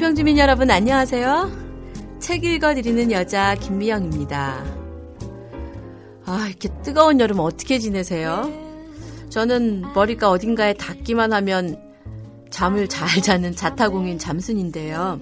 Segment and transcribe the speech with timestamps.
[0.00, 1.50] 은평주민 여러분 안녕하세요.
[2.20, 4.64] 책 읽어드리는 여자 김미영입니다.
[6.24, 8.50] 아 이렇게 뜨거운 여름 어떻게 지내세요?
[9.28, 11.78] 저는 머리가 어딘가에 닿기만 하면
[12.48, 15.20] 잠을 잘 자는 자타공인 잠순인데요.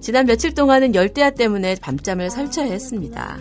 [0.00, 3.38] 지난 며칠 동안은 열대야 때문에 밤잠을 설쳐야 했습니다.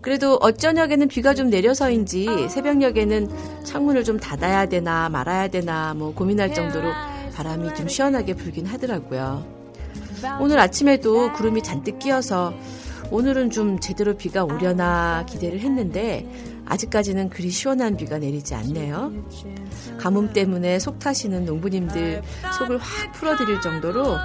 [0.00, 3.28] 그래도 어쩌녁에는 비가 좀 내려서인지 새벽녘에는
[3.64, 6.88] 창문을 좀 닫아야 되나 말아야 되나 뭐 고민할 정도로
[7.34, 9.53] 바람이 좀 시원하게 불긴 하더라고요.
[10.40, 12.54] 오늘 아침에도 구름이 잔뜩 끼어서
[13.10, 16.26] 오늘은 좀 제대로 비가 오려나 기대를 했는데
[16.66, 19.12] 아직까지는 그리 시원한 비가 내리지 않네요.
[19.98, 22.22] 가뭄 때문에 속 타시는 농부님들
[22.58, 24.16] 속을 확 풀어드릴 정도로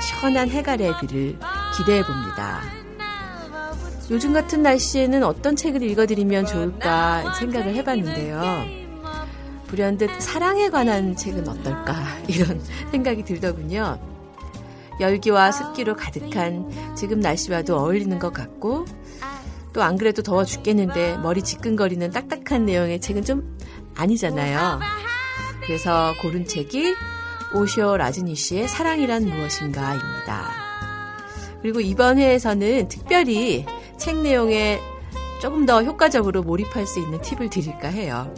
[0.00, 1.38] 시원한 해갈의 비를
[1.76, 2.62] 기대해 봅니다.
[4.10, 8.64] 요즘 같은 날씨에는 어떤 책을 읽어드리면 좋을까 생각을 해봤는데요.
[9.66, 11.94] 불현듯 사랑에 관한 책은 어떨까
[12.26, 13.98] 이런 생각이 들더군요.
[15.00, 18.84] 열기와 습기로 가득한 지금 날씨와도 어울리는 것 같고
[19.72, 23.56] 또 안 그래도 더워 죽겠는데 머리 지끈거리는 딱딱한 내용의 책은 좀
[23.94, 24.80] 아니잖아요.
[25.64, 26.94] 그래서 고른 책이
[27.54, 30.50] 오시오 라즈니 씨의 사랑이란 무엇인가입니다.
[31.62, 33.66] 그리고 이번 회에서는 특별히
[33.98, 34.80] 책 내용에
[35.40, 38.34] 조금 더 효과적으로 몰입할 수 있는 팁을 드릴까 해요.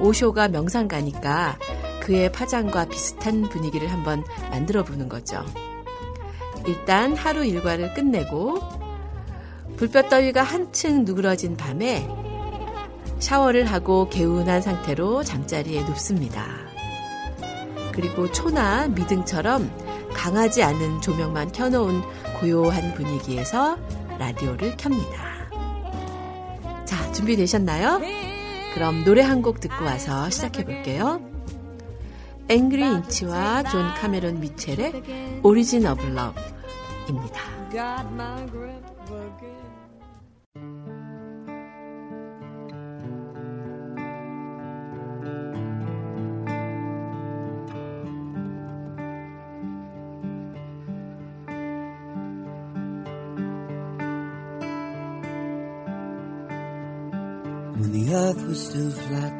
[0.00, 1.58] 오쇼가 명상가니까
[2.08, 5.44] 그의 파장과 비슷한 분위기를 한번 만들어 보는 거죠.
[6.66, 8.58] 일단 하루 일과를 끝내고
[9.76, 12.08] 불볕더위가 한층 누그러진 밤에
[13.18, 16.46] 샤워를 하고 개운한 상태로 잠자리에 눕습니다.
[17.92, 19.70] 그리고 초나 미등처럼
[20.14, 22.00] 강하지 않은 조명만 켜놓은
[22.40, 23.76] 고요한 분위기에서
[24.18, 25.50] 라디오를 켭니다.
[26.86, 28.00] 자, 준비되셨나요?
[28.72, 31.20] 그럼 노래 한 곡 듣고 와서 시작해 볼게요.
[32.48, 37.48] Angry Inch와 존 카메론 미첼의 Origin of Love입니다.
[58.10, 59.37] Earth was still flat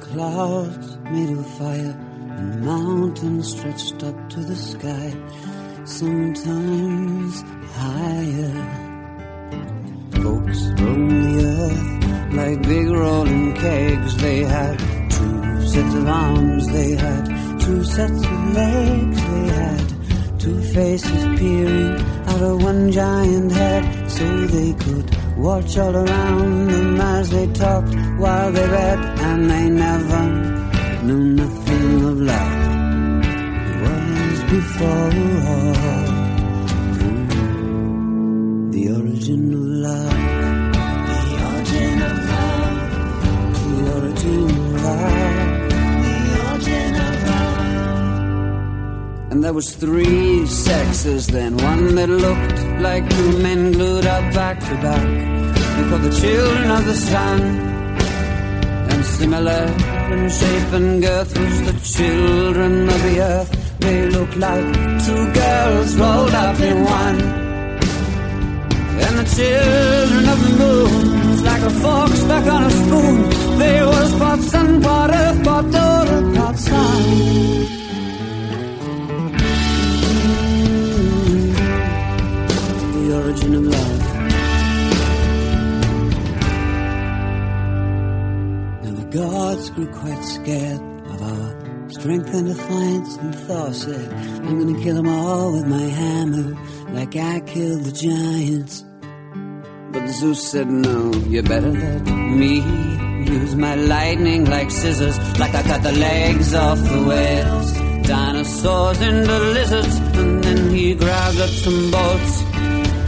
[0.00, 1.96] clouds made of fire
[2.38, 5.14] and mountains stretched up to the sky,
[5.84, 7.42] sometimes
[7.72, 8.54] higher.
[10.22, 14.16] Folks roamed the earth like big rolling kegs.
[14.18, 14.78] They had
[15.10, 21.98] two sets of arms, they had two sets of legs, they had two faces peering
[22.26, 27.94] out of one giant head so they could watch all around them as they talked
[28.18, 30.22] while they read, and they never
[31.04, 32.52] knew nothing of love.
[33.68, 35.10] It was before
[38.72, 40.16] the origin of love.
[41.22, 42.90] The origin of love.
[43.68, 45.16] The origin of love.
[46.02, 46.18] The
[46.48, 47.66] origin of love.
[49.30, 54.58] And there was three sexes then, one that looked like two men glued up back
[54.60, 55.06] to back.
[55.76, 57.40] They called the children of the sun.
[58.90, 59.64] And similar
[60.12, 63.78] in shape and girth was the children of the earth.
[63.80, 64.66] They looked like
[65.06, 67.18] two girls rolled up in one.
[69.04, 73.58] And the children of the moon was like a fork stuck on a spoon.
[73.58, 77.75] They was part sun, part earth, part daughter, part son.
[83.36, 84.00] Origin of love.
[88.82, 94.12] Now the gods grew quite scared of our strength and defiance, and Thor said,
[94.44, 96.56] I'm gonna kill them all with my hammer,
[96.90, 98.84] like I killed the giants.
[99.92, 102.60] But Zeus said, No, you better let me
[103.24, 107.72] use my lightning like scissors, like I cut the legs off the whales,
[108.06, 109.96] dinosaurs and the lizards.
[110.18, 112.55] And then he grabbed up some bolts.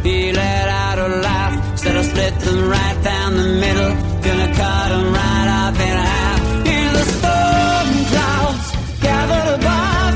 [0.03, 4.89] He let out a laugh, said I'll split them right down the middle, gonna cut
[4.89, 6.41] them right up in half.
[6.67, 8.67] In the storm clouds
[9.01, 10.15] gathered above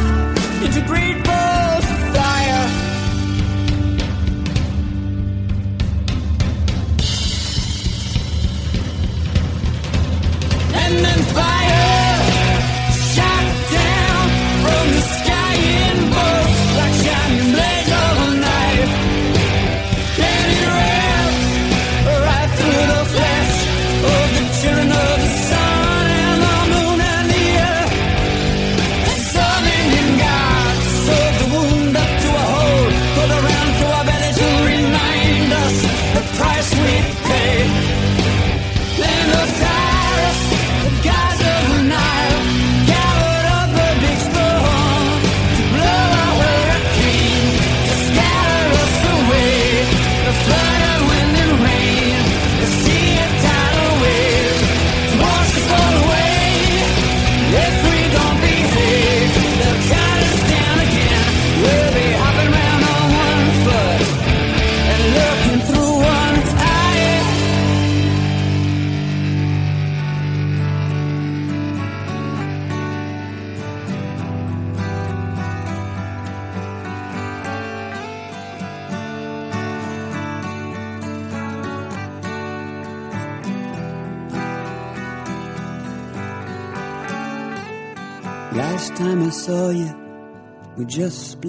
[0.64, 2.64] into great balls of fire.
[10.82, 11.91] And then fire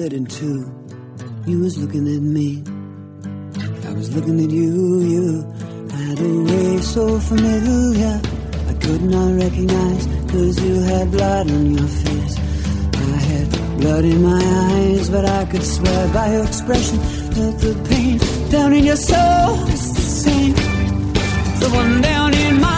[0.04, 0.60] split in two.
[1.46, 2.64] You was looking at me,
[3.88, 5.00] I was looking at you.
[5.14, 5.26] You
[6.00, 8.22] had a way so familiar,
[8.72, 12.36] I could not recognize, cause you had blood on your face.
[12.94, 13.48] I had
[13.80, 16.98] blood in my eyes, but I could swear by your expression
[17.38, 18.18] that the pain
[18.52, 20.56] down in your soul is the same.
[21.62, 22.73] The one down in mine,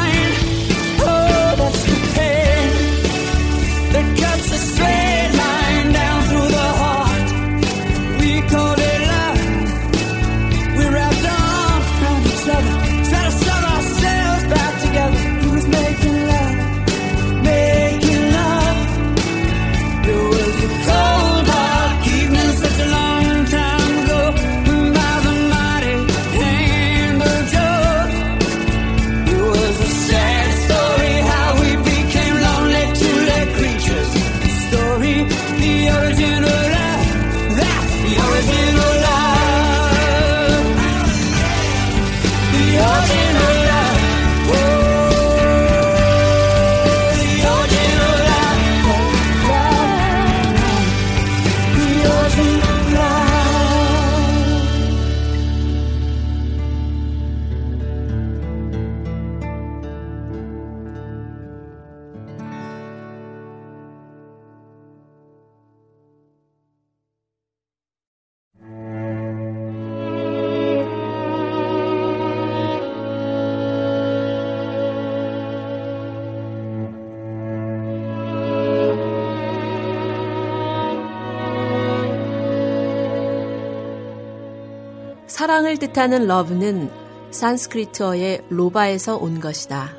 [85.56, 86.92] 사랑을 뜻하는 러브는
[87.32, 89.96] 산스크리트어의 로바에서 온 것이다.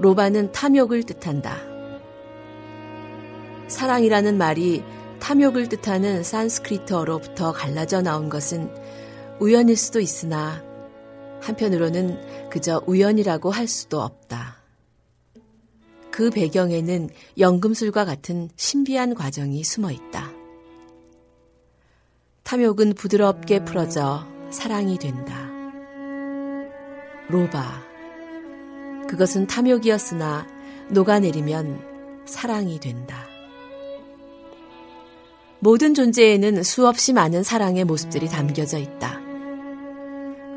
[0.00, 1.60] 로바는 탐욕을 뜻한다.
[3.68, 4.82] 사랑이라는 말이
[5.20, 8.74] 탐욕을 뜻하는 산스크리트어로부터 갈라져 나온 것은
[9.38, 10.64] 우연일 수도 있으나
[11.40, 14.56] 한편으로는 그저 우연이라고 할 수도 없다.
[16.10, 20.31] 그 배경에는 연금술과 같은 신비한 과정이 숨어 있다.
[22.52, 25.34] 탐욕은 부드럽게 풀어져 사랑이 된다.
[27.28, 27.82] 로바.
[29.08, 30.46] 그것은 탐욕이었으나
[30.90, 33.24] 녹아내리면 사랑이 된다.
[35.60, 39.18] 모든 존재에는 수없이 많은 사랑의 모습들이 담겨져 있다.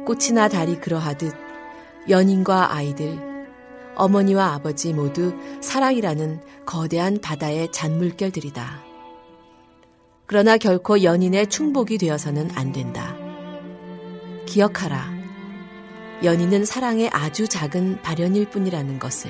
[0.05, 1.33] 꽃이나 달이 그러하듯
[2.09, 3.17] 연인과 아이들,
[3.95, 8.84] 어머니와 아버지 모두 사랑이라는 거대한 바다의 잔물결들이다.
[10.27, 13.15] 그러나 결코 연인의 충복이 되어서는 안 된다.
[14.47, 15.13] 기억하라.
[16.23, 19.29] 연인은 사랑의 아주 작은 발현일 뿐이라는 것을.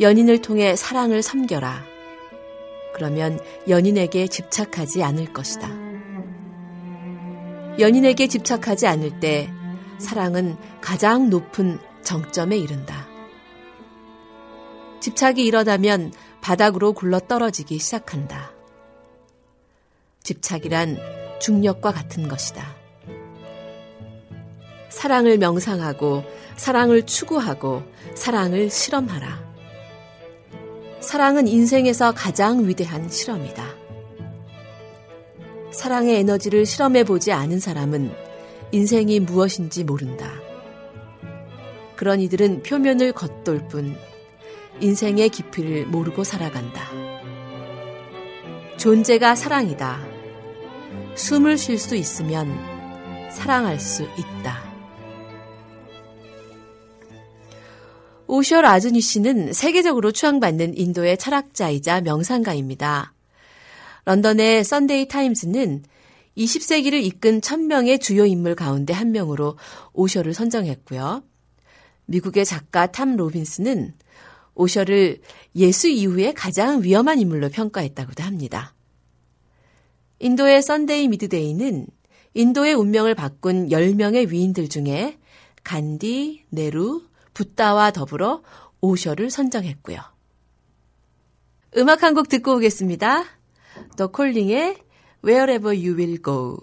[0.00, 1.84] 연인을 통해 사랑을 섬겨라.
[2.94, 5.68] 그러면 연인에게 집착하지 않을 것이다.
[7.78, 9.52] 연인에게 집착하지 않을 때
[9.98, 13.06] 사랑은 가장 높은 정점에 이른다.
[15.00, 18.59] 집착이 일어나면 바닥으로 굴러 떨어지기 시작한다.
[20.22, 20.98] 집착이란
[21.40, 22.64] 중력과 같은 것이다.
[24.88, 26.24] 사랑을 명상하고
[26.56, 27.82] 사랑을 추구하고
[28.14, 29.50] 사랑을 실험하라.
[31.00, 33.64] 사랑은 인생에서 가장 위대한 실험이다.
[35.72, 38.12] 사랑의 에너지를 실험해 보지 않은 사람은
[38.72, 40.30] 인생이 무엇인지 모른다.
[41.96, 43.96] 그런 이들은 표면을 겉돌 뿐
[44.80, 46.82] 인생의 깊이를 모르고 살아간다.
[48.76, 50.09] 존재가 사랑이다.
[51.14, 52.48] 숨을 쉴 수 있으면
[53.30, 54.70] 사랑할 수 있다.
[58.26, 63.12] 오쇼 라즈니쉬는 세계적으로 추앙받는 인도의 철학자이자 명상가입니다.
[64.04, 65.82] 런던의 썬데이 타임즈는
[66.38, 69.58] 20세기를 이끈 1000명의 주요 인물 가운데 한 명으로
[69.92, 71.24] 오쇼를 선정했고요.
[72.06, 73.94] 미국의 작가 탐 로빈스는
[74.54, 75.20] 오쇼를
[75.56, 78.74] 예수 이후에 가장 위험한 인물로 평가했다고도 합니다.
[80.20, 81.86] 인도의 썬데이 미드데이는
[82.34, 85.18] 인도의 운명을 바꾼 10명의 위인들 중에
[85.64, 87.02] 간디, 네루,
[87.34, 88.42] 붓다와 더불어
[88.80, 89.98] 오쇼를 선정했고요.
[91.76, 93.24] 음악 한 곡 듣고 오겠습니다.
[93.96, 94.76] The Calling의
[95.24, 96.58] Wherever You Will Go.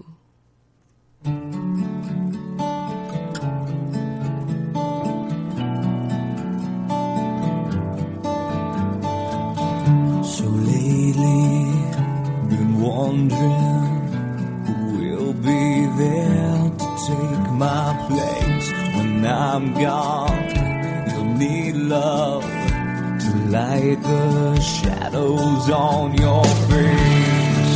[12.88, 14.08] Wondering
[14.66, 15.66] who will be
[16.02, 20.44] there to take my place when I'm gone.
[21.10, 22.44] You'll need love
[23.24, 27.76] to light the shadows on your face.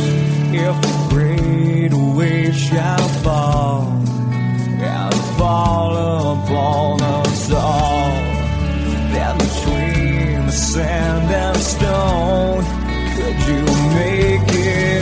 [0.54, 5.92] If a great wave shall fall and fall
[6.36, 8.10] upon us all,
[9.12, 12.64] then between the sand and stone,
[13.16, 13.62] could you
[13.94, 15.01] make it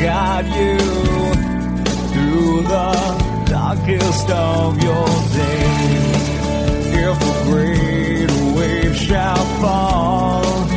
[0.00, 0.78] guide you
[2.12, 6.28] through the darkest of your days.
[7.06, 10.69] If a great wave shall fall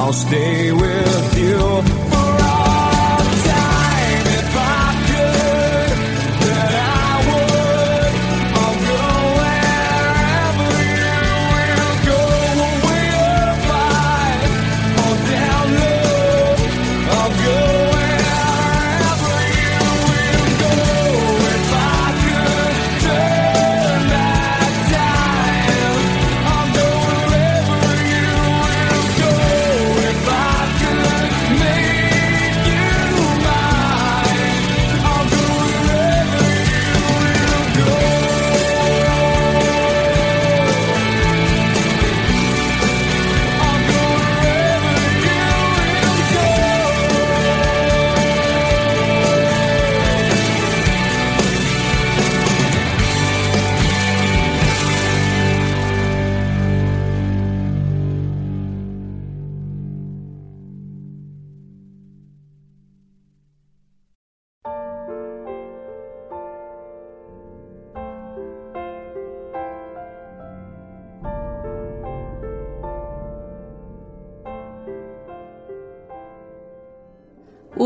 [0.00, 1.97] I'll stay with you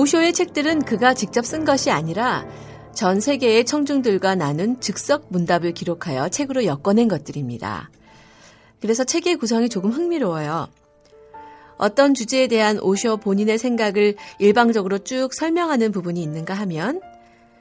[0.03, 2.45] 오쇼의 책들은 그가 직접 쓴 것이 아니라
[2.93, 7.89] 전 세계의 청중들과 나눈 즉석 문답을 기록하여 책으로 엮어낸 것들입니다.
[8.81, 10.67] 그래서 책의 구성이 조금 흥미로워요.
[11.77, 17.01] 어떤 주제에 대한 오쇼 본인의 생각을 일방적으로 쭉 설명하는 부분이 있는가 하면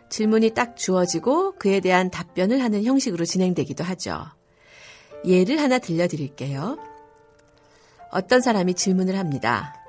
[0.09, 4.25] 질문이 딱 주어지고 그에 대한 답변을 하는 형식으로 진행되기도 하죠.
[5.25, 6.79] 예를 하나 들려드릴게요.
[8.09, 9.80] 어떤 사람이 질문을 합니다.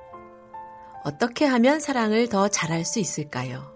[1.05, 3.73] 어떻게 하면 사랑을 더 잘할 수 있을까요?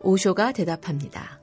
[0.00, 1.40] 오쇼가 대답합니다.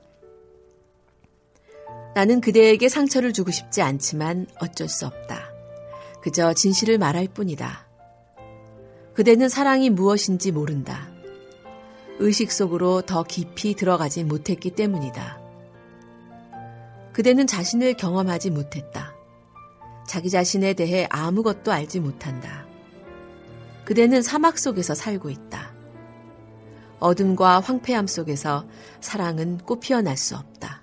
[2.14, 5.50] 나는 그대에게 상처를 주고 싶지 않지만 어쩔 수 없다.
[6.20, 7.86] 그저 진실을 말할 뿐이다.
[9.14, 11.08] 그대는 사랑이 무엇인지 모른다.
[12.18, 15.40] 의식 속으로 더 깊이 들어가지 못했기 때문이다.
[17.12, 19.14] 그대는 자신을 경험하지 못했다.
[20.08, 22.67] 자기 자신에 대해 아무것도 알지 못한다.
[23.88, 25.72] 그대는 사막 속에서 살고 있다.
[26.98, 28.66] 어둠과 황폐함 속에서
[29.00, 30.82] 사랑은 꽃피어날 수 없다.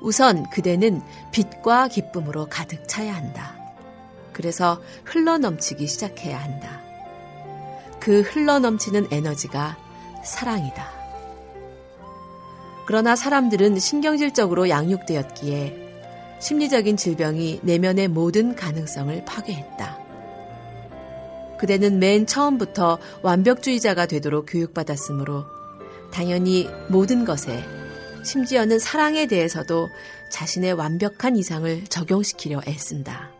[0.00, 3.54] 우선 그대는 빛과 기쁨으로 가득 차야 한다.
[4.32, 6.80] 그래서 흘러넘치기 시작해야 한다.
[8.00, 9.76] 그 흘러넘치는 에너지가
[10.24, 10.88] 사랑이다.
[12.86, 20.01] 그러나 사람들은 신경질적으로 양육되었기에 심리적인 질병이 내면의 모든 가능성을 파괴했다.
[21.62, 25.44] 그대는 맨 처음부터 완벽주의자가 되도록 교육받았으므로
[26.10, 27.64] 당연히 모든 것에
[28.24, 29.88] 심지어는 사랑에 대해서도
[30.28, 33.30] 자신의 완벽한 이상을 적용시키려 애쓴다.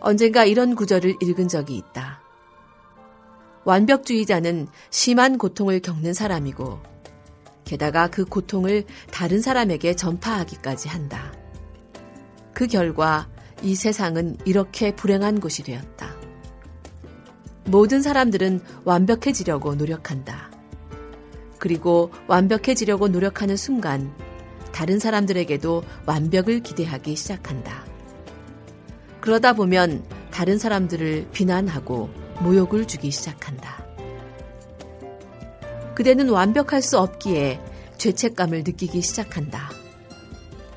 [0.00, 2.20] 언젠가 이런 구절을 읽은 적이 있다.
[3.64, 6.80] 완벽주의자는 심한 고통을 겪는 사람이고,
[7.64, 11.32] 게다가 그 고통을 다른 사람에게 전파하기까지 한다.
[12.52, 13.26] 그 결과
[13.62, 16.11] 이 세상은 이렇게 불행한 곳이 되었다.
[17.64, 20.50] 모든 사람들은 완벽해지려고 노력한다.
[21.58, 24.12] 그리고 완벽해지려고 노력하는 순간
[24.72, 27.84] 다른 사람들에게도 완벽을 기대하기 시작한다.
[29.20, 33.86] 그러다 보면 다른 사람들을 비난하고 모욕을 주기 시작한다.
[35.94, 37.60] 그대는 완벽할 수 없기에
[37.98, 39.70] 죄책감을 느끼기 시작한다.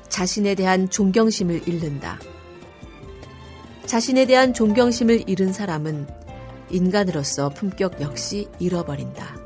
[0.08, 2.20] 자신에 대한 존경심을 잃는다.
[3.86, 6.06] 자신에 대한 존경심을 잃은 사람은
[6.70, 9.36] 인간으로서 품격 역시 잃어버린다.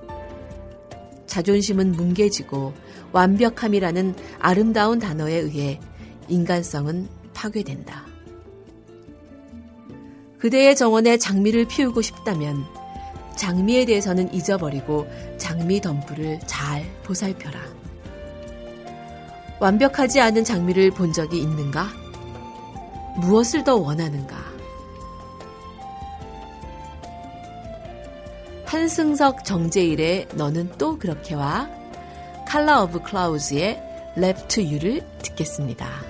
[1.27, 2.73] 자존심은 뭉개지고
[3.13, 5.81] 완벽함이라는 아름다운 단어에 의해
[6.29, 8.05] 인간성은 파괴된다.
[10.39, 12.65] 그대의 정원에 장미를 피우고 싶다면
[13.37, 15.07] 장미에 대해서는 잊어버리고
[15.39, 17.61] 장미 덤불을 잘 보살펴라.
[19.61, 21.89] 완벽하지 않은 장미를 본 적이 있는가?
[23.17, 24.50] 무엇을 더 원하는가?
[28.71, 31.69] 한승석 정재일의 너는 또 그렇게 와
[32.47, 33.83] 칼라 오브 클라우즈의
[34.17, 36.10] 랩투 유를 듣겠습니다.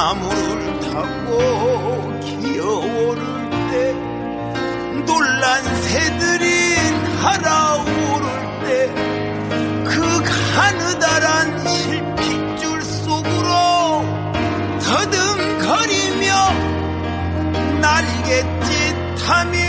[0.00, 3.20] 나무를 타고 기어오를
[3.70, 3.92] 때
[5.04, 6.48] 놀란 새들이
[7.22, 8.26] 날아오를
[8.64, 9.20] 때
[9.84, 10.22] 그
[10.54, 13.50] 가느다란 실핏줄 속으로
[14.80, 16.28] 더듬거리며
[17.80, 19.59] 날갯짓 하며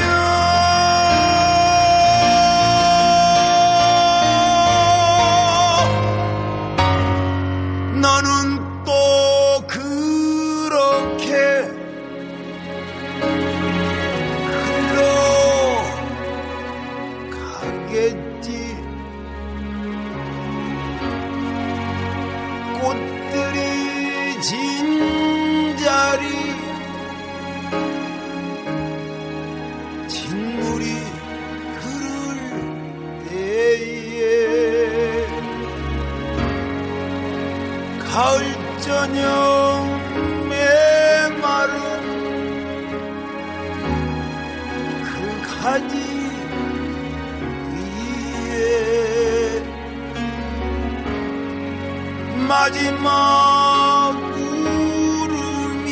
[52.71, 55.87] 마지막 구름이.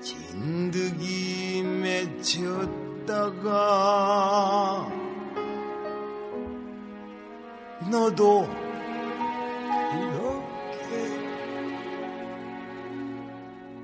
[0.00, 1.64] 진드기
[3.02, 3.50] 맺혔다가
[7.90, 8.48] 너도
[9.90, 10.86] 그렇게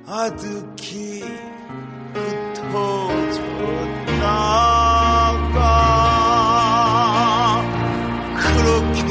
[0.06, 1.24] 아득히
[2.14, 3.02] 흩어졌다가
[8.36, 9.10] 그렇게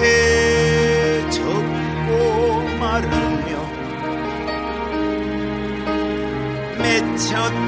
[1.30, 3.50] 적고 마르며
[6.78, 7.65] 맺혔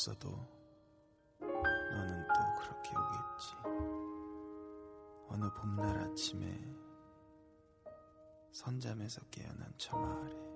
[0.00, 0.30] 없어도
[1.40, 3.54] 너는 또 그렇게 오겠지.
[5.28, 6.58] 어느 봄날 아침에
[8.50, 10.49] 선잠에서 깨어난 저 마을에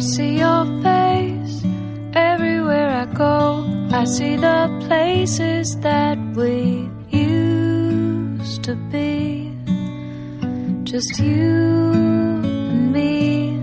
[0.00, 1.62] see your face
[2.14, 3.66] everywhere I go.
[3.92, 9.52] I see the places that we used to be.
[10.84, 13.58] Just you and me.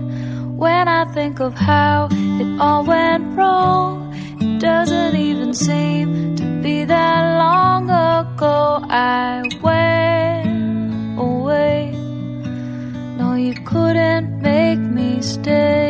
[0.56, 6.84] When I think of how it all went wrong, it doesn't even seem to be
[6.84, 8.80] that long ago.
[8.88, 11.90] I went away.
[13.18, 15.87] No, you couldn't make me stay.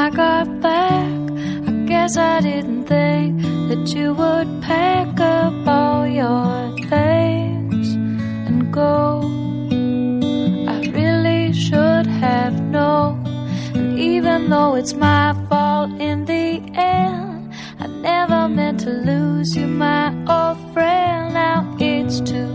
[0.00, 1.10] I got back.
[1.66, 7.94] I guess I didn't think that you would pack up all your things
[8.46, 9.22] and go.
[10.72, 13.26] I really should have known.
[13.74, 19.66] And even though it's my fault in the end, I never meant to lose you,
[19.66, 21.34] my old friend.
[21.34, 22.54] Now it's too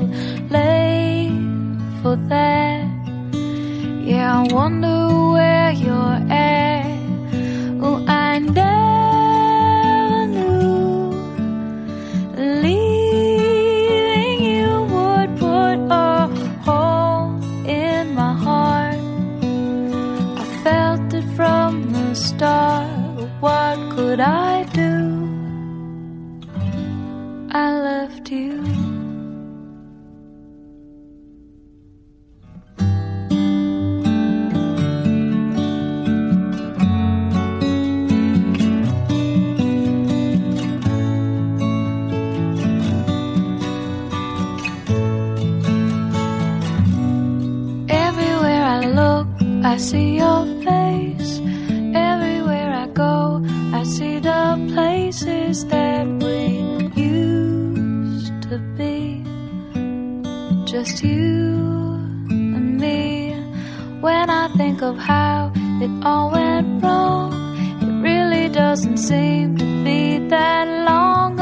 [0.50, 1.36] late
[2.02, 2.88] for that.
[4.12, 4.93] Yeah, I wonder
[60.74, 62.00] Just you
[62.32, 63.36] and me.
[64.02, 67.32] When I think of how it all went wrong,
[67.80, 71.33] it really doesn't seem to be that long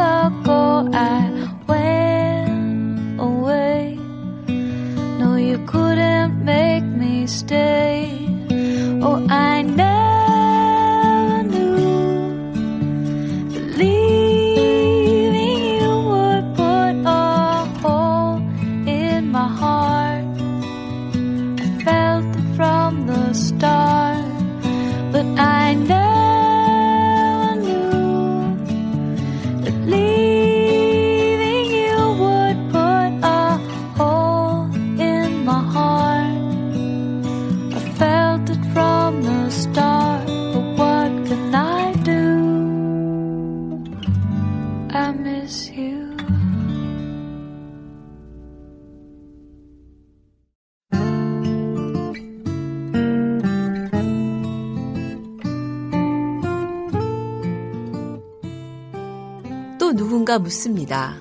[60.31, 61.17] 또 누군가 묻습니다.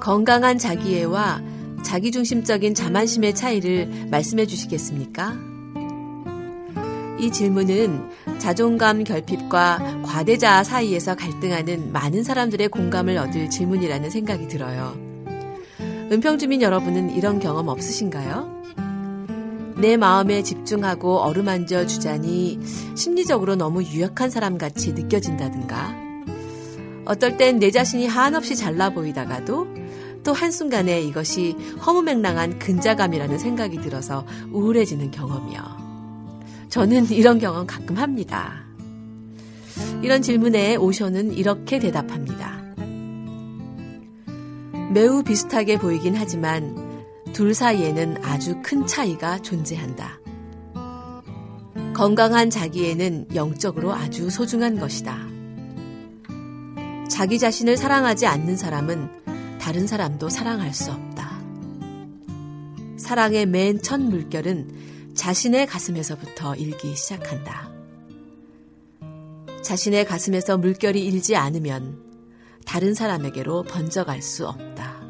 [0.00, 1.42] 건강한 자기애와
[1.82, 5.34] 자기중심적인 자만심의 차이를 말씀해 주시겠습니까?
[7.18, 14.96] 이 질문은 자존감 결핍과 과대자아 사이에서 갈등하는 많은 사람들의 공감을 얻을 질문이라는 생각이 들어요.
[16.12, 18.62] 은평주민 여러분은 이런 경험 없으신가요?
[19.76, 22.60] 내 마음에 집중하고 어루만져 주자니
[22.94, 26.03] 심리적으로 너무 유약한 사람 같이 느껴진다든가,
[27.04, 29.66] 어떨 땐 내 자신이 한없이 잘나 보이다가도
[30.24, 35.84] 또 한순간에 이것이 허무맹랑한 근자감이라는 생각이 들어서 우울해지는 경험이요.
[36.70, 38.64] 저는 이런 경험 가끔 합니다.
[40.02, 42.62] 이런 질문에 오션은 이렇게 대답합니다.
[44.92, 46.74] 매우 비슷하게 보이긴 하지만
[47.32, 50.20] 둘 사이에는 아주 큰 차이가 존재한다.
[51.94, 55.33] 건강한 자기에는 영적으로 아주 소중한 것이다.
[57.08, 61.38] 자기 자신을 사랑하지 않는 사람은 다른 사람도 사랑할 수 없다.
[62.98, 67.70] 사랑의 맨 첫 물결은 자신의 가슴에서부터 일기 시작한다.
[69.62, 72.02] 자신의 가슴에서 물결이 일지 않으면
[72.66, 75.02] 다른 사람에게로 번져갈 수 없다.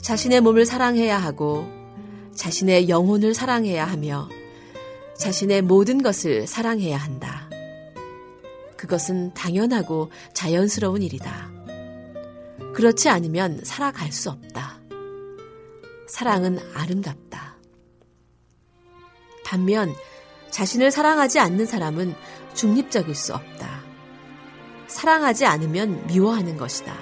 [0.00, 1.66] 자신의 몸을 사랑해야 하고
[2.34, 4.28] 자신의 영혼을 사랑해야 하며
[5.18, 7.49] 자신의 모든 것을 사랑해야 한다.
[8.80, 11.50] 그것은 당연하고 자연스러운 일이다.
[12.74, 14.80] 그렇지 않으면 살아갈 수 없다.
[16.08, 17.58] 사랑은 아름답다.
[19.44, 19.92] 반면
[20.48, 22.14] 자신을 사랑하지 않는 사람은
[22.54, 23.82] 중립적일 수 없다.
[24.86, 26.96] 사랑하지 않으면 미워하는 것이다.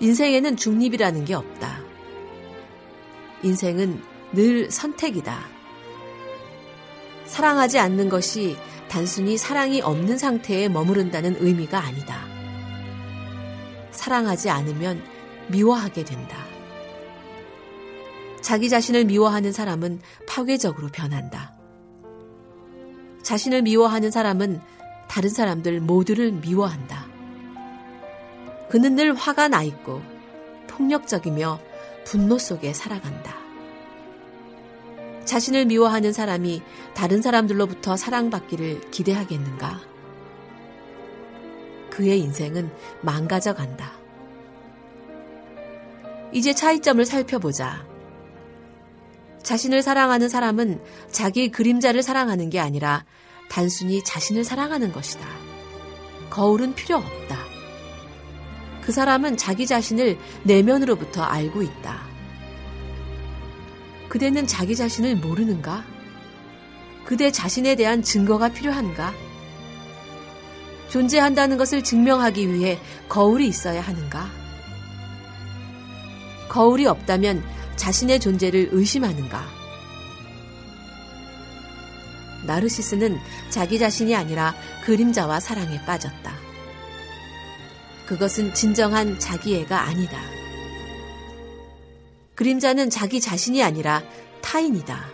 [0.00, 1.82] 인생에는 중립이라는 게 없다.
[3.44, 4.02] 인생은
[4.32, 5.61] 늘 선택이다.
[7.32, 8.58] 사랑하지 않는 것이
[8.90, 12.26] 단순히 사랑이 없는 상태에 머무른다는 의미가 아니다.
[13.90, 15.02] 사랑하지 않으면
[15.48, 16.36] 미워하게 된다.
[18.42, 21.54] 자기 자신을 미워하는 사람은 파괴적으로 변한다.
[23.22, 24.60] 자신을 미워하는 사람은
[25.08, 27.06] 다른 사람들 모두를 미워한다.
[28.68, 30.02] 그는 늘 화가 나 있고
[30.66, 31.60] 폭력적이며
[32.04, 33.41] 분노 속에 살아간다.
[35.24, 36.62] 자신을 미워하는 사람이
[36.94, 39.80] 다른 사람들로부터 사랑받기를 기대하겠는가?
[41.90, 42.70] 그의 인생은
[43.02, 43.92] 망가져 간다.
[46.32, 47.86] 이제 차이점을 살펴보자.
[49.42, 50.80] 자신을 사랑하는 사람은
[51.10, 53.04] 자기 그림자를 사랑하는 게 아니라
[53.50, 55.26] 단순히 자신을 사랑하는 것이다.
[56.30, 57.36] 거울은 필요 없다.
[58.80, 62.11] 그 사람은 자기 자신을 내면으로부터 알고 있다.
[64.12, 65.86] 그대는 자기 자신을 모르는가?
[67.06, 69.14] 그대 자신에 대한 증거가 필요한가?
[70.90, 74.30] 존재한다는 것을 증명하기 위해 거울이 있어야 하는가?
[76.50, 77.42] 거울이 없다면
[77.76, 79.46] 자신의 존재를 의심하는가?
[82.44, 86.34] 나르시스는 자기 자신이 아니라 그림자와 사랑에 빠졌다.
[88.04, 90.41] 그것은 진정한 자기애가 아니다.
[92.34, 94.02] 그림자는 자기 자신이 아니라
[94.40, 95.06] 타인이다.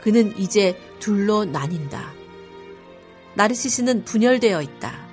[0.00, 2.12] 그는 이제 둘로 나뉜다.
[3.34, 5.04] 나르시스는 분열되어 있다.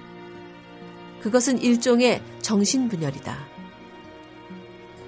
[1.21, 3.37] 그것은 일종의 정신분열이다.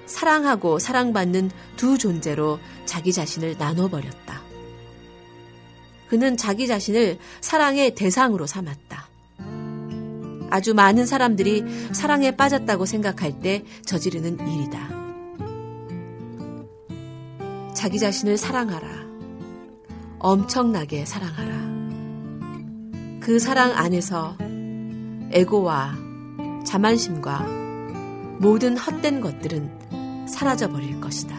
[0.06, 4.42] 사랑하고 사랑받는 두 존재로 자기 자신을 나눠버렸다.
[6.08, 9.10] 그는 자기 자신을 사랑의 대상으로 삼았다.
[10.52, 15.03] 아주 많은 사람들이 사랑에 빠졌다고 생각할 때 저지르는 일이다.
[17.74, 18.88] 자기 자신을 사랑하라.
[20.20, 21.74] 엄청나게 사랑하라.
[23.20, 24.38] 그 사랑 안에서
[25.32, 25.96] 에고와
[26.66, 27.48] 자만심과
[28.40, 31.36] 모든 헛된 것들은 사라져버릴 것이다.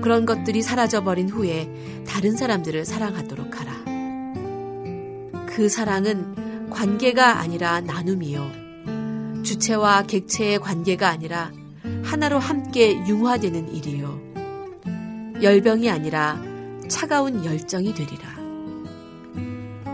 [0.00, 3.72] 그런 것들이 사라져버린 후에 다른 사람들을 사랑하도록 하라.
[5.46, 9.42] 그 사랑은 관계가 아니라 나눔이요.
[9.42, 11.50] 주체와 객체의 관계가 아니라
[12.08, 14.18] 하나로 함께 융화되는 일이요.
[15.42, 16.42] 열병이 아니라
[16.88, 18.38] 차가운 열정이 되리라.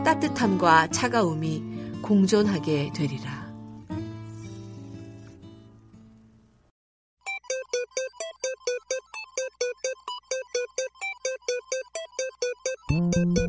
[0.05, 1.65] 따뜻함과 차가움이
[2.03, 3.53] 공존하게 되리라.
[13.35, 13.44] 나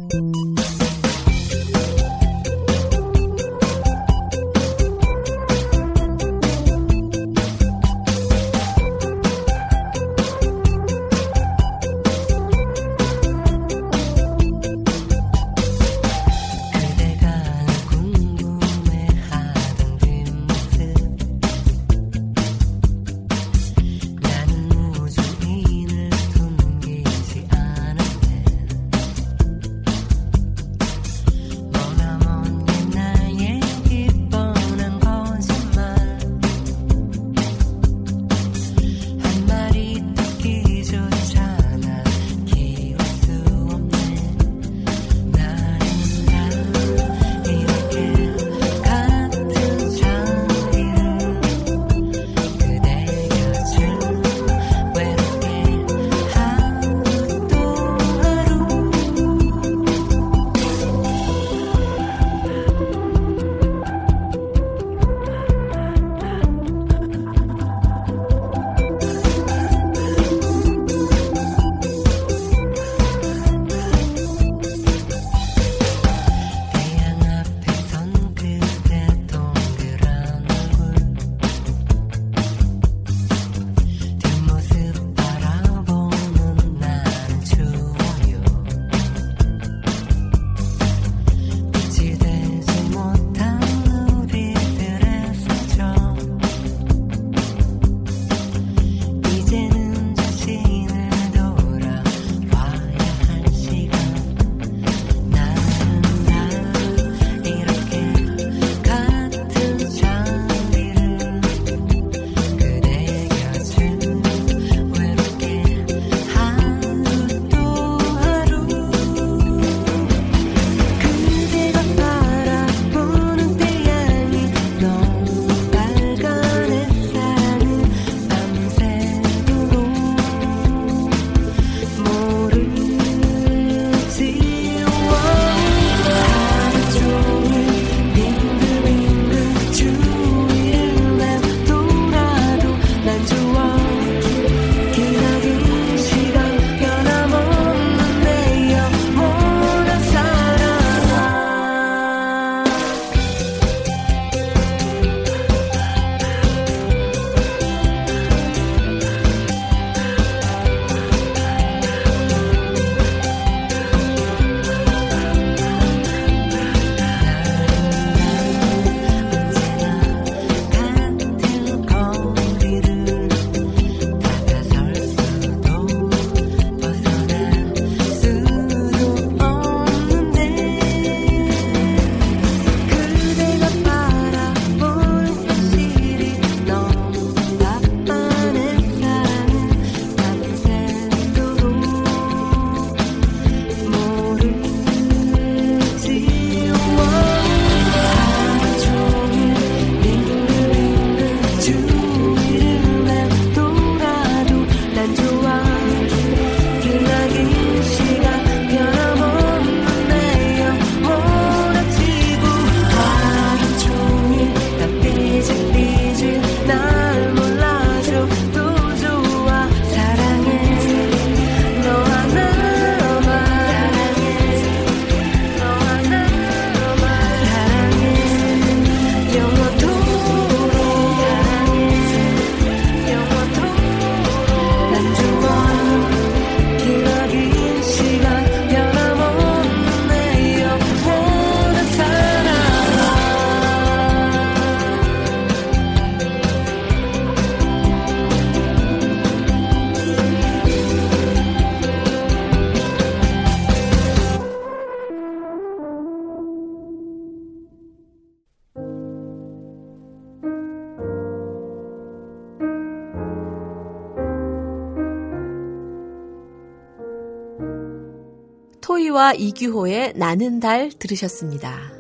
[269.16, 271.94] 토이와 이규호의 나는 달 들으셨습니다.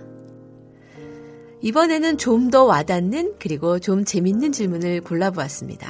[1.61, 5.89] 이번에는 좀 더 와닿는 그리고 좀 재밌는 질문을 골라보았습니다.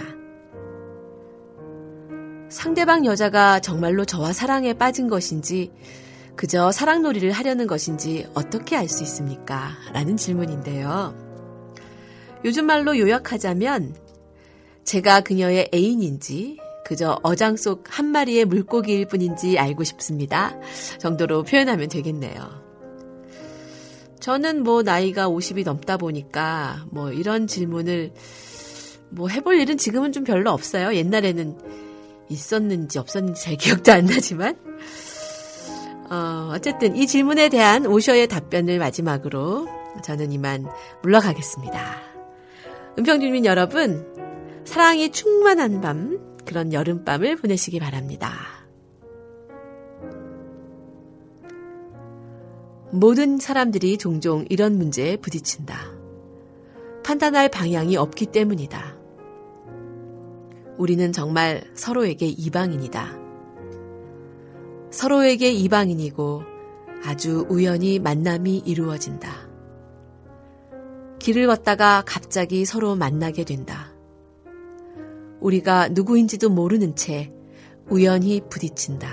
[2.49, 5.71] 상대방 여자가 정말로 저와 사랑에 빠진 것인지
[6.35, 9.71] 그저 사랑놀이를 하려는 것인지 어떻게 알 수 있습니까?
[9.93, 11.15] 라는 질문인데요.
[12.45, 13.95] 요즘 말로 요약하자면
[14.83, 20.55] 제가 그녀의 애인인지 그저 어장 속 한 마리의 물고기일 뿐인지 알고 싶습니다.
[20.99, 22.63] 정도로 표현하면 되겠네요.
[24.19, 28.13] 저는 뭐 나이가 50이 넘다 보니까 뭐 이런 질문을
[29.09, 30.93] 뭐 해볼 일은 지금은 좀 별로 없어요.
[30.95, 31.57] 옛날에는
[32.29, 34.57] 있었는지 없었는지 잘 기억도 안 나지만.
[36.09, 39.67] 어, 어쨌든 이 질문에 대한 오셔의 답변을 마지막으로
[40.03, 40.67] 저는 이만
[41.01, 41.97] 물러가겠습니다.
[42.99, 44.05] 은평주민 여러분,
[44.65, 48.31] 사랑이 충만한 밤, 그런 여름밤을 보내시기 바랍니다.
[52.91, 55.75] 모든 사람들이 종종 이런 문제에 부딪힌다.
[57.03, 58.95] 판단할 방향이 없기 때문이다.
[60.77, 63.19] 우리는 정말 서로에게 이방인이다.
[64.91, 66.43] 서로에게 이방인이고
[67.03, 69.29] 아주 우연히 만남이 이루어진다.
[71.19, 73.84] 길을 걷다가 갑자기 서로 만나게 된다.
[75.45, 77.31] 우리가 누구인지도 모르는 채
[77.87, 79.07] 우연히 부딪힌다.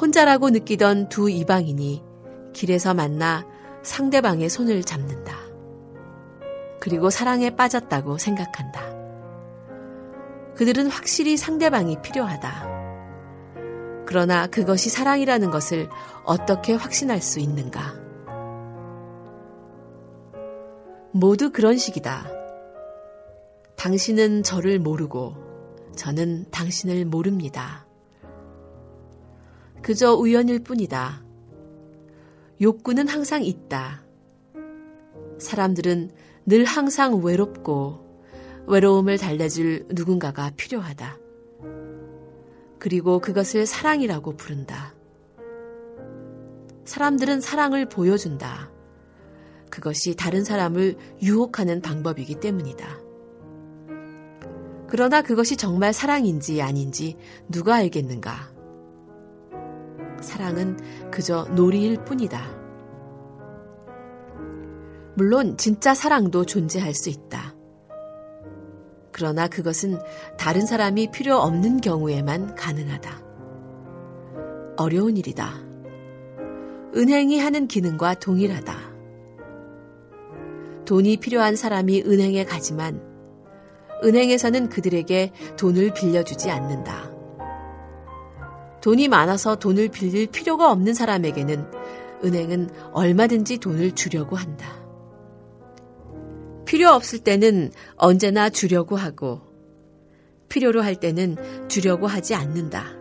[0.00, 2.02] 혼자라고 느끼던 두 이방인이
[2.54, 3.46] 길에서 만나
[3.82, 5.36] 상대방의 손을 잡는다.
[6.80, 8.80] 그리고 사랑에 빠졌다고 생각한다.
[10.54, 12.78] 그들은 확실히 상대방이 필요하다.
[14.06, 15.90] 그러나 그것이 사랑이라는 것을
[16.24, 17.94] 어떻게 확신할 수 있는가?
[21.12, 22.37] 모두 그런 식이다.
[23.78, 25.36] 당신은 저를 모르고
[25.94, 27.86] 저는 당신을 모릅니다.
[29.82, 31.24] 그저 우연일 뿐이다.
[32.60, 34.02] 욕구는 항상 있다.
[35.38, 36.10] 사람들은
[36.44, 38.04] 늘 항상 외롭고
[38.66, 41.16] 외로움을 달래줄 누군가가 필요하다.
[42.80, 44.92] 그리고 그것을 사랑이라고 부른다.
[46.84, 48.72] 사람들은 사랑을 보여준다.
[49.70, 53.07] 그것이 다른 사람을 유혹하는 방법이기 때문이다.
[54.88, 57.16] 그러나 그것이 정말 사랑인지 아닌지
[57.48, 58.52] 누가 알겠는가?
[60.20, 60.78] 사랑은
[61.10, 62.58] 그저 놀이일 뿐이다.
[65.14, 67.54] 물론 진짜 사랑도 존재할 수 있다.
[69.12, 69.98] 그러나 그것은
[70.38, 73.22] 다른 사람이 필요 없는 경우에만 가능하다.
[74.76, 75.54] 어려운 일이다.
[76.94, 78.74] 은행이 하는 기능과 동일하다.
[80.84, 83.07] 돈이 필요한 사람이 은행에 가지만
[84.04, 87.10] 은행에서는 그들에게 돈을 빌려주지 않는다.
[88.80, 91.66] 돈이 많아서 돈을 빌릴 필요가 없는 사람에게는
[92.24, 94.78] 은행은 얼마든지 돈을 주려고 한다.
[96.64, 99.40] 필요 없을 때는 언제나 주려고 하고
[100.48, 102.98] 필요로 할 때는 주려고 하지 않는다.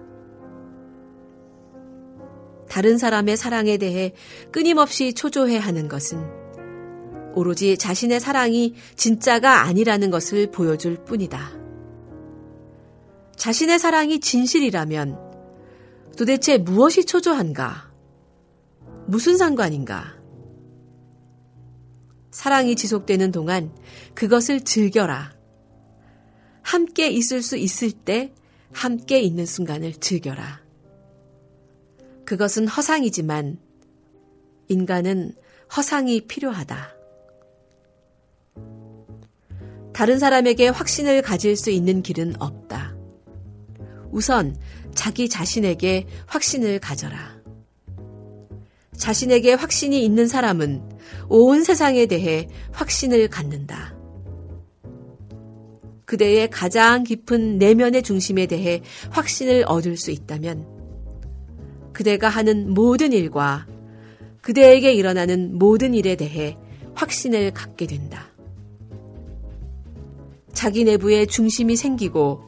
[2.69, 4.13] 다른 사람의 사랑에 대해
[4.51, 6.36] 끊임없이 초조해 하는 것은
[7.37, 11.51] 오로지 자신의 사랑이 진짜가 아니라는 것을 보여줄 뿐이다.
[13.35, 15.17] 자신의 사랑이 진실이라면
[16.17, 17.91] 도대체 무엇이 초조한가?
[19.05, 20.17] 무슨 상관인가?
[22.31, 23.71] 사랑이 지속되는 동안
[24.15, 25.31] 그것을 즐겨라.
[26.63, 28.33] 함께 있을 수 있을 때
[28.73, 30.61] 함께 있는 순간을 즐겨라.
[32.25, 33.59] 그것은 허상이지만
[34.67, 35.33] 인간은
[35.75, 36.96] 허상이 필요하다.
[39.97, 42.95] 다른 사람에게 확신을 가질 수 있는 길은 없다.
[44.11, 44.55] 우선
[44.93, 47.41] 자기 자신에게 확신을 가져라.
[48.95, 50.83] 자신에게 확신이 있는 사람은
[51.29, 53.97] 온 세상에 대해 확신을 갖는다.
[56.05, 60.67] 그대의 가장 깊은 내면의 중심에 대해 확신을 얻을 수 있다면
[61.91, 63.65] 그대가 하는 모든 일과
[64.43, 66.55] 그대에게 일어나는 모든 일에 대해
[66.93, 68.36] 확신을 갖게 된다.
[70.57, 72.41] 자기 내부에 중심이 생기고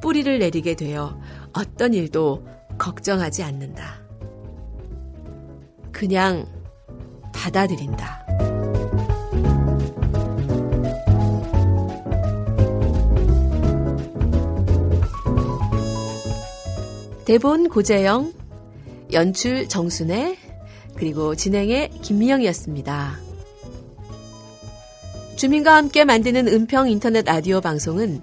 [0.00, 1.18] 뿌리를 내리게 되어
[1.52, 2.46] 어떤 일도
[2.78, 4.04] 걱정하지 않는다.
[5.90, 6.46] 그냥
[7.34, 8.24] 받아들인다.
[17.24, 18.32] 대본 고재영,
[19.12, 20.38] 연출 정순애,
[20.94, 23.29] 그리고 진행의 김미영이었습니다.
[25.40, 28.20] 주민과 함께 만드는 은평 인터넷 라디오 방송은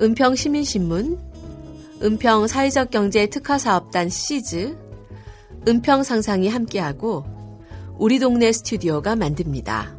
[0.00, 1.18] 은평 시민신문,
[2.00, 4.76] 은평 사회적 경제 특화 사업단 시즈,
[5.66, 7.24] 은평 상상이 함께하고
[7.98, 9.96] 우리 동네 스튜디오가 만듭니다.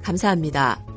[0.00, 0.93] 감사합니다.